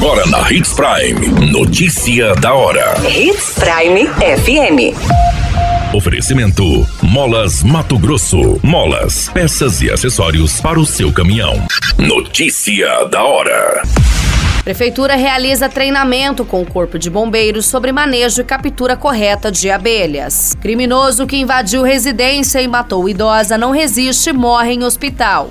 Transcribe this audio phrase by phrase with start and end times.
[0.00, 1.50] Agora na Hits Prime.
[1.50, 2.94] Notícia da hora.
[3.04, 4.94] Hits Prime FM.
[5.92, 8.60] Oferecimento: Molas Mato Grosso.
[8.62, 11.66] Molas, peças e acessórios para o seu caminhão.
[11.98, 13.82] Notícia da hora.
[14.62, 20.54] Prefeitura realiza treinamento com o Corpo de Bombeiros sobre manejo e captura correta de abelhas.
[20.60, 25.50] Criminoso que invadiu residência e matou idosa não resiste e morre em hospital.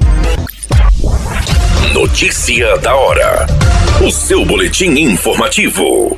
[1.99, 3.47] Notícia da hora.
[4.05, 6.15] O seu boletim informativo.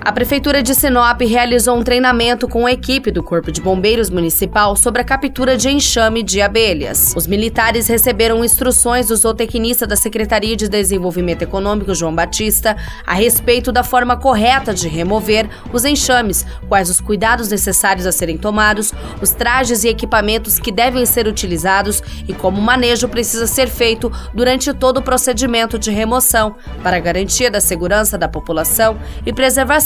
[0.00, 4.76] A Prefeitura de Sinop realizou um treinamento com a equipe do Corpo de Bombeiros Municipal
[4.76, 7.14] sobre a captura de enxame de abelhas.
[7.16, 13.72] Os militares receberam instruções do zootecnista da Secretaria de Desenvolvimento Econômico, João Batista, a respeito
[13.72, 19.30] da forma correta de remover os enxames, quais os cuidados necessários a serem tomados, os
[19.30, 24.72] trajes e equipamentos que devem ser utilizados e como o manejo precisa ser feito durante
[24.72, 29.85] todo o procedimento de remoção, para garantia da segurança da população e preservação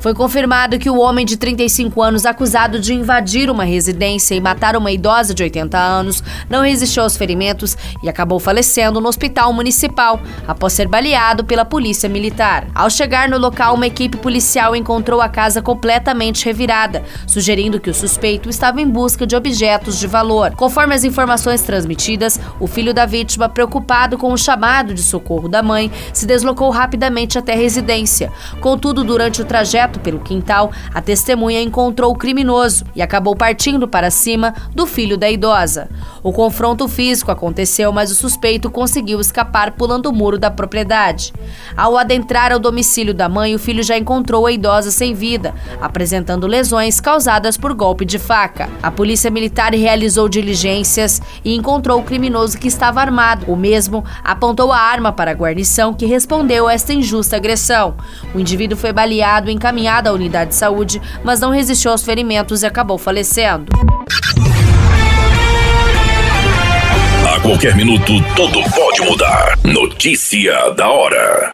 [0.00, 4.74] Foi confirmado que o homem de 35 anos acusado de invadir uma residência e matar
[4.74, 10.18] uma idosa de 80 anos não resistiu aos ferimentos e acabou falecendo no hospital municipal
[10.48, 12.66] após ser baleado pela polícia militar.
[12.74, 17.94] Ao chegar no local, uma equipe policial encontrou a casa completamente revirada, sugerindo que o
[17.94, 20.52] suspeito estava em busca de objetos de valor.
[20.56, 25.62] Conforme as informações transmitidas, o filho da vítima, preocupado com o chamado de socorro da
[25.62, 28.32] mãe, se deslocou rapidamente até a residência.
[28.62, 34.10] Contudo, durante o trajeto pelo quintal, a testemunha encontrou o criminoso e acabou partindo para
[34.10, 35.88] cima do filho da idosa.
[36.22, 41.32] O confronto físico aconteceu, mas o suspeito conseguiu escapar pulando o muro da propriedade.
[41.76, 46.46] Ao adentrar ao domicílio da mãe, o filho já encontrou a idosa sem vida, apresentando
[46.46, 48.68] lesões causadas por golpe de faca.
[48.82, 53.50] A polícia militar realizou diligências e encontrou o criminoso que estava armado.
[53.50, 57.94] O mesmo apontou a arma para a guarnição, que respondeu a esta injusta agressão.
[58.34, 62.04] O indivíduo foi baleado e encaminhado encaminhada à unidade de saúde, mas não resistiu aos
[62.04, 63.72] ferimentos e acabou falecendo.
[67.26, 69.58] A qualquer minuto, tudo pode mudar.
[69.64, 71.50] Notícia da hora.